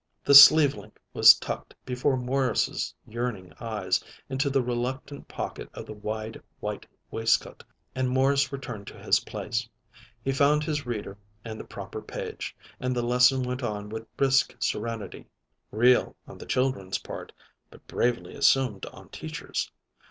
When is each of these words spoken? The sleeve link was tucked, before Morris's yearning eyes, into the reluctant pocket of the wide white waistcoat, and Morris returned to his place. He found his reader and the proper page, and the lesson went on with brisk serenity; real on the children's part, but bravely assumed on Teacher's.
The 0.23 0.33
sleeve 0.33 0.73
link 0.73 0.99
was 1.13 1.35
tucked, 1.37 1.75
before 1.85 2.17
Morris's 2.17 2.91
yearning 3.05 3.53
eyes, 3.59 4.03
into 4.29 4.49
the 4.49 4.63
reluctant 4.63 5.27
pocket 5.27 5.69
of 5.75 5.85
the 5.85 5.93
wide 5.93 6.41
white 6.59 6.87
waistcoat, 7.11 7.63
and 7.93 8.09
Morris 8.09 8.51
returned 8.51 8.87
to 8.87 8.97
his 8.97 9.19
place. 9.19 9.69
He 10.23 10.31
found 10.31 10.63
his 10.63 10.87
reader 10.87 11.19
and 11.45 11.59
the 11.59 11.63
proper 11.65 12.01
page, 12.01 12.55
and 12.79 12.95
the 12.95 13.03
lesson 13.05 13.43
went 13.43 13.61
on 13.61 13.89
with 13.89 14.07
brisk 14.17 14.55
serenity; 14.57 15.27
real 15.69 16.15
on 16.25 16.39
the 16.39 16.47
children's 16.47 16.97
part, 16.97 17.31
but 17.69 17.85
bravely 17.85 18.33
assumed 18.33 18.87
on 18.87 19.07
Teacher's. 19.09 19.71